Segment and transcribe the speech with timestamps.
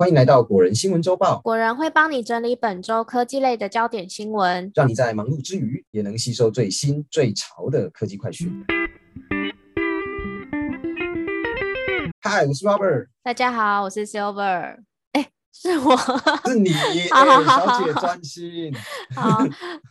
[0.00, 4.70] 欢迎来到果仁新闻周报，果仁会帮你整理本周科技类的焦点新闻。
[4.72, 8.48] 让你在忙碌之余也能吸收最新最潮的科技快讯。
[12.20, 14.76] 嗨，我是 Robert，大家好，我是 Silver。
[15.64, 15.96] 哎，是我，
[16.46, 16.70] 是你，
[17.10, 18.72] 好好哎好小姐好专 心。
[19.14, 19.38] 好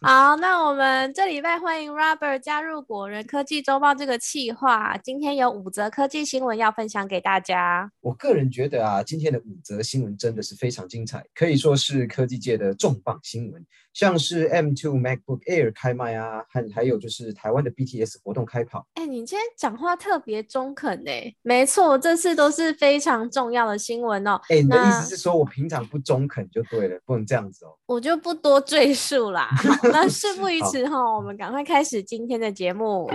[0.01, 4.97] 好，那我们这礼拜欢迎 Robert 加入果仁科技周报这个企划。
[5.03, 7.91] 今天有五则科技新闻要分享给大家。
[8.01, 13.65] 我个人觉得啊，今天的五则新闻真的是非常精彩，可以说是科技界的重磅新闻，
[13.97, 18.85] 像是 M2 MacBook Air 开卖啊，还还有就是台湾的 BTS 活动开跑。
[18.93, 24.39] 哎，你今天讲话特别中肯哎，没错，这次都是非常重要的新闻哦。
[24.49, 27.69] 哎，你的意思是说我平常不中肯就对了，不能这样子哦。
[27.87, 29.47] 我就不多赘述啦。
[29.57, 33.09] 好，那事不宜迟哈，我们赶快开始今天的节目。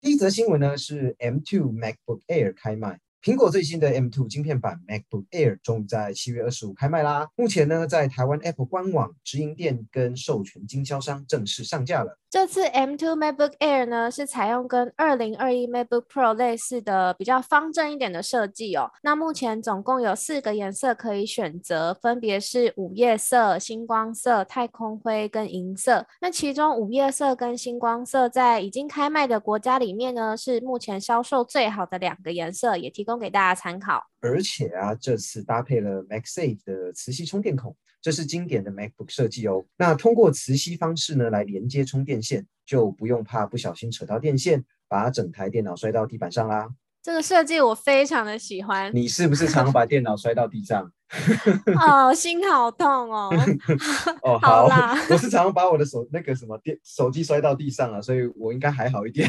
[0.00, 3.00] 第一则新闻呢是 M2 MacBook Air 开卖。
[3.22, 7.28] 苹果最新的 M2 晶片版 MacBook Air 终于在七月二十五开卖啦！
[7.36, 12.16] 目前呢，在台湾 Apple 官网、直营店跟授权经销商正式上架了。
[12.30, 18.90] 这次 M2 MacBook Air 呢是采用跟2021 MacBook Pro 类似的比较方正一点的设计哦。
[19.02, 26.06] 那目前总共有四个颜色可以选择，分别是午夜色、星光色、太空灰跟银色。
[26.22, 34.02] 那其中午夜色跟星光色在已经开卖的国家里面呢，是目前销售最好的两个颜色，也提供给大家参考。
[34.20, 39.64] 而且啊，这次搭配了 MagSafe 的磁吸充电孔，这是经典的 MacBook 设计哦。
[39.76, 46.68] 那通过磁吸方式呢来连接充电线，就不用怕不小心扯到电线，把整台电脑摔到地板上啦。
[47.02, 50.92] 这个设计我非常的喜欢，你是不是常把电脑摔到地上？
[51.80, 53.34] 哦，心好痛哦。
[54.22, 59.26] 哦， 好啦我是常常把我的手那个什么电手机摔到地上了，所以我应该还好一点。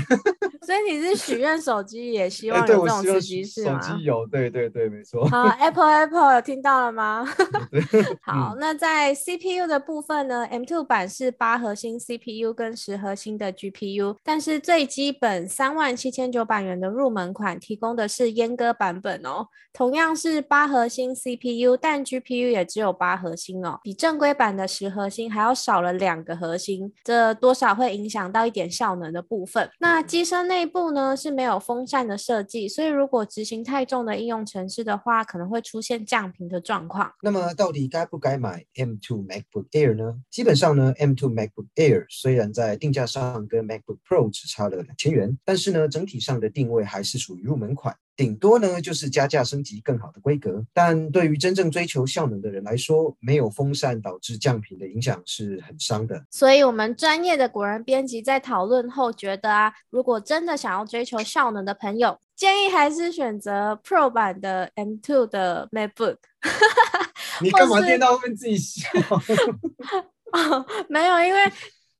[0.63, 3.77] 所以你是许愿手机也希望有这种我希望磁吸是手？
[3.79, 5.25] 机有，对对对，没错。
[5.27, 7.25] 好，Apple Apple 有听到了吗？
[8.21, 29.67] 好，嗯那在 CPU 的部分呢，M2 版是八核心 CPU 跟十核心的 GPU，但是最基本三万七千九百元的入门款提供的是阉割版本哦，同样是八核心 CPU，但 GPU 也只有八核心哦，比正规版的十核心还要少了两个核心，这多少会影响到一点效能的部分。
[29.79, 37.09] 那机身内部呢是没有风扇的设计，所以如果执行太重的应用程式的话，可能会出现降频的状况。
[37.21, 40.19] 那么到底该不该买 M2 MacBook Air 呢？
[40.29, 47.95] 基本上呢，M2 MacBook Air 虽然在定价上跟 MacBook Pro 只差了两千元，但是呢，整体上的定位还是属于入门款。
[48.15, 56.23] 顶多呢就是加价升级更好的规格，但对于真正追求效能的人来说，没有风扇导致降频的影响是很伤的。
[56.29, 66.17] 所以，我们专业的果然编辑在讨论后觉得啊，如果真的想要追求效能的朋友，建议还是选择 Pro 版的 M2 的 MacBook。
[67.41, 68.87] 你干嘛电到后面自己笑？
[70.31, 71.39] 哦，没有，因为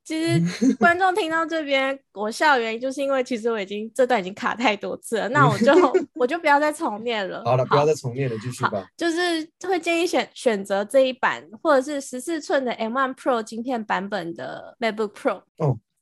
[0.04, 0.42] 其实
[0.80, 5.74] 观众听到这边我笑的原因，就是因为其实我已经这段已经卡太多次了，那我就
[6.16, 7.44] 我就不要再重念了。
[7.46, 8.86] 好了，不要再重念了，继续吧。
[8.98, 15.42] 就是会建议选选择这一版，或者是十四寸的 M1 Pro 晶片版本的 MacBook Pro。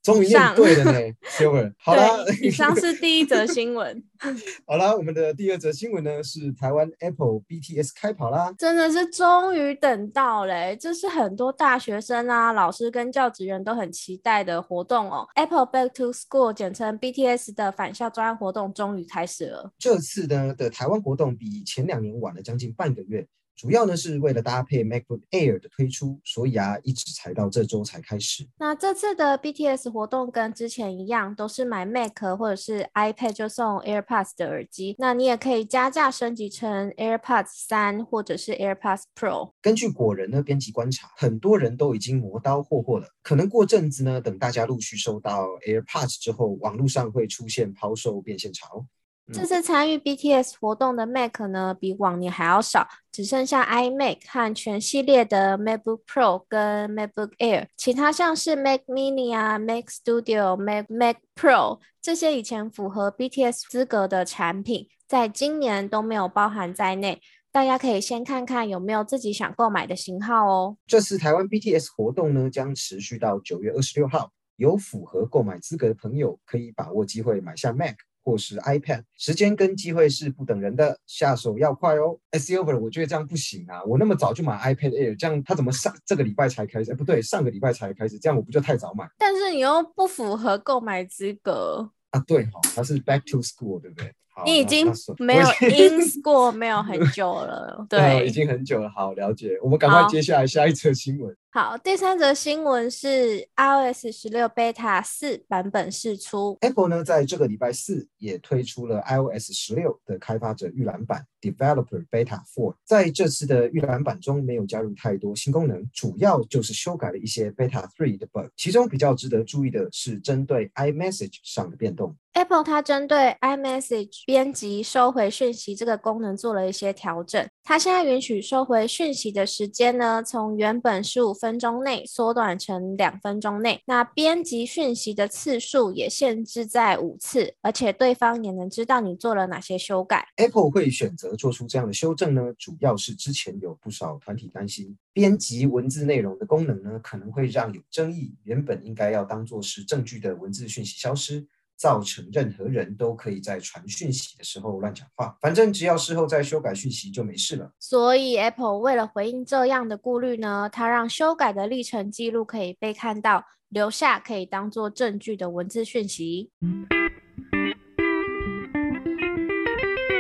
[0.02, 1.00] 终于念上对了呢。
[1.78, 4.04] 好了，以上是第一则新闻，
[4.66, 8.54] 好啦，我们的第二则新闻呢是台湾 Apple BTS 开跑啦。
[8.58, 10.78] 真的是终于等到嘞！
[10.80, 15.28] 这是很多大学生啊、老师跟教职员都很期待的活动哦。
[15.36, 19.72] Apple Back to School，简称 BTS 的返校专案活动终于开始了。
[19.78, 23.26] 这次呢的台湾活动比前两年晚了将近半个月，
[23.60, 28.48] 主要呢是为了搭配 MacBook Air 的推出，所以啊一直才到这周才开始。
[28.58, 34.96] 那这次的 BTS 活动跟之前一样，都是买 Mac 或者是 iPad 就送 AirPods 的耳机。
[34.98, 39.52] 那你也可以加价升级成 AirPods 三或者是 AirPods Pro。
[39.62, 48.86] 根据果仁的编辑观察，很多人都已经磨刀霍霍了，可能过阵子呢，等大家陆续收到 AirPods 之后，网络上会出现抛售变现潮。
[49.32, 60.86] 这次参与 BTS 活动的 Mac 呢，比往年还要少，只剩下 iMac 和全系列的 MacBook Pro 跟 MacBook Air，其他像是 Mac Mini 啊、Mac Studio、Mac
[60.90, 67.22] Mac Pro 这些以前符合 BTS 资格的产品，在今年都没有包含在内。
[67.52, 70.78] 大家可以先看看有没有自己想购买的型号哦。
[70.88, 77.96] 这次台湾 BTS 活动呢将持续到九月二十六号，有符合购买资格的朋友可以把握机会买下 Mac。
[78.30, 82.16] 或是 iPad，时间跟机会是不等人的，下手要快哦。
[82.30, 83.84] 哎，Silver，我觉得这样不行啊！
[83.86, 86.92] 我那么早就买 iPad Air，这样他怎么上这个礼拜才开始？
[86.92, 89.10] 哎，不对，上个礼拜才开始，这样我不就太早买？
[89.18, 94.14] 但是你又不符合购买资格，啊，对哈，它是 Back to School，对不对？
[94.46, 98.90] 你已经没有 in school 没有很久了，对，已经很久了。
[98.90, 99.58] 好，了解。
[99.62, 101.36] 我们赶快接下来下一则新闻。
[101.52, 106.56] 好，第三则新闻是 iOS 十六 Beta 四版本释出。
[106.62, 112.76] Apple 呢，在这个礼拜四也推出了 iOS 十六的开发者预览版 Developer Beta Four。
[112.86, 118.52] 在这次的预览版中，没有加入太多新功能，主要就是修改了一些 Beta Three 的 bug。
[118.56, 122.16] 其中比较值得注意的是针对 iMessage 上的变动。
[122.40, 127.46] Apple 它针对 iMessage 编辑收回讯息这个功能做了一些调整。
[127.66, 133.82] 它现在允许收回讯息的时间呢，从原本十五分钟内缩短成两分钟内。
[133.86, 140.26] 那编辑讯息的次数也限制在五次，而且对方也能知道你做了哪些修改。
[140.38, 151.46] Apple 会选择做出这样的修正呢，主要是之前有不少团体担心，编辑文字内容的功能呢，可能会让有争议、原本应该要当做是证据的文字讯息消失。
[151.80, 157.72] 造成任何人都可以在传讯息的时候乱讲话，反正只要事后再修改讯息就没事了。
[157.80, 166.52] 所以 Apple 为了回应这样的顾虑呢，它让修改的历程记录可以被看到，留下可以当做证据的文字讯息。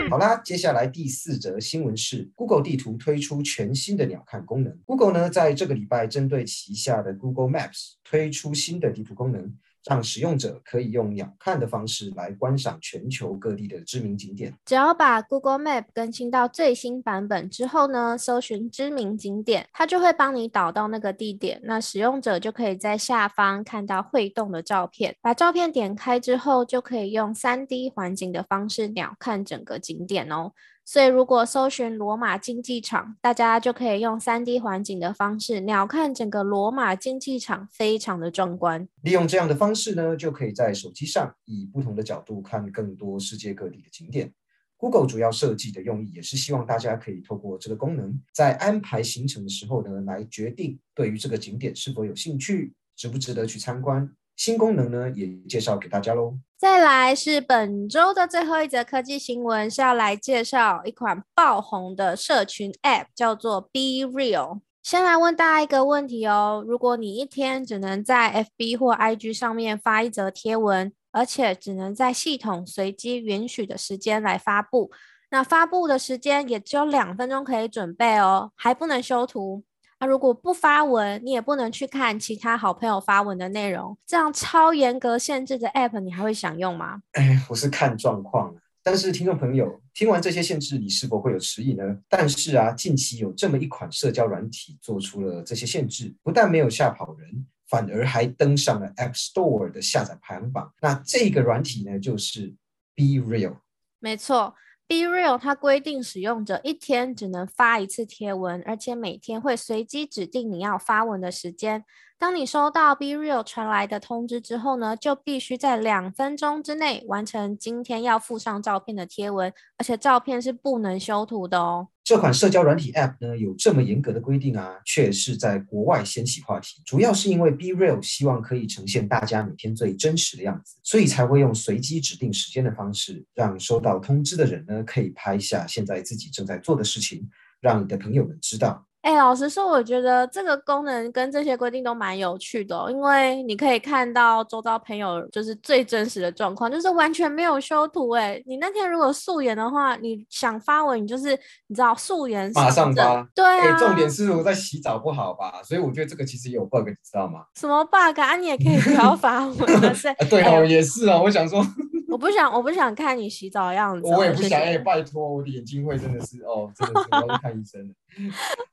[0.09, 4.75] 好啦，接下来第四则新闻是 Google 地图推出全新的鸟瞰功能。
[4.85, 9.53] Google 呢，在这个礼拜针对旗下的 Google Maps 推出新的地图功能。
[9.85, 14.53] 让使用者可以用鸟瞰的方式来观赏全球各地的知名景点。
[14.65, 21.61] 只要把 Google Map 更新到最新版本之后呢，搜寻知名景点，它就会帮你导到那个地点。
[21.63, 30.51] 那使用者就可以在下方看到会动的照片，把照片点开之后，就可以用 3D 环境的方式鸟瞰整个景点哦。
[30.91, 38.89] 所以，如果搜寻罗马竞技场，大家就可以用三 D 环境的方式鸟瞰整个罗马竞技场，非常的壮观。
[39.03, 44.33] 利用这样的方式呢，就可以在手机上以不同的角度看更多世界各地的景点。
[44.77, 54.11] Google 主要设计的用意也是希望大家可以透过这个功能，在安排行程的时候呢，来决定对于这个景点是否有兴趣，值不值得去参观。
[54.39, 56.33] 新功能呢，也介绍给大家喽。
[56.57, 64.61] 再来是本周的最后一则科技新闻，是要来介绍一款爆红的社群 App，叫做 Be Real。
[64.81, 74.89] 先来问大家一个问题哦：如果你一天只能在 FB 或 IG 上面发一则贴文，而且只能在系统随机允许的时间来发布，
[75.31, 79.65] 那发布的时间也只有两分钟可以准备哦，还不能修图。
[79.99, 87.01] 那如果不发文，你也不能去看其他好朋友发文的内容，这样超严格限制的 App，你还会想用吗？
[87.11, 88.55] 哎，我是看状况。
[88.81, 91.83] 但是听众朋友，听完这些限制，你是否会有迟疑呢？
[92.07, 100.71] 但是啊，近期有这么一款社交软体做出了这些限制，不但没有吓跑人，反而还登上了 App Store 的下载排行榜。
[100.81, 102.55] 那这个软体呢，就是
[102.95, 103.57] Be Real。
[103.99, 104.55] 没错。
[104.89, 111.85] Be Real，它规定使用者一天只能发一次贴文，而且每天会随机指定你要发文的时间。
[112.17, 121.89] 当你收到 Be Real 传来的通知之后呢，就必须在两分钟之内完成今天要附上照片的贴文，而且照片是不能修图的哦。
[122.09, 126.81] 这款社交软体 App 呢，有这么严格的规定啊，却是在国外掀起话题。
[126.83, 137.29] 主要是因为 Be Real 希望可以呈现大家每天最真实的样子，所以才会用随机指定时间的方式，让收到通知的人呢，可以拍下现在自己正在做的事情，
[137.61, 138.88] 让你的朋友们知道。
[139.01, 148.09] 哎，老实说，我觉得这个功能跟这些规定都蛮有趣的，因为你可以看到周遭朋友就是最真实的状况，就是完全没有修图。
[148.11, 151.31] 哎，你那天如果素颜的话，你想发文，你就是
[151.67, 153.25] 你知道素颜马上发。
[153.33, 155.61] 对啊，重点是我在洗澡不好吧？
[155.63, 157.45] 所以我觉得这个其实有 bug，你知道吗？
[157.55, 158.35] 什么 bug 啊？
[158.35, 159.93] 你也可以不要发文啊？
[160.29, 161.65] 对哦，也是啊，我想说。
[162.09, 164.07] 我不想，我不想看你洗澡的样子。
[164.07, 167.93] 我也不想，哎，拜托，我的眼睛会真的是，哦，真的是 我要去看医生了。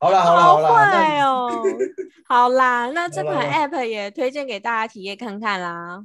[0.01, 1.51] 好啦，好啦，好啦。
[2.29, 6.05] 好啦，那这款 App 也推荐给大家体验看看啦。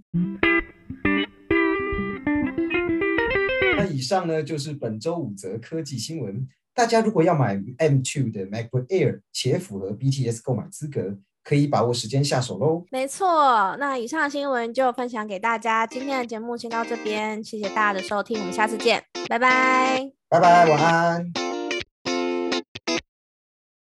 [3.77, 6.47] 那以上呢就是本周五则科技新闻。
[6.73, 11.17] 大家如果要买 M2 的 MacBook Air 且符合 BTS 购买资格。
[11.43, 12.83] 可以把握时间下手喽。
[12.91, 15.88] 没错，那以上新闻就分享给大家。
[15.88, 21.40] 今天的节目先到这边，谢谢大家的收听，我们下次见，拜拜，拜拜，晚安。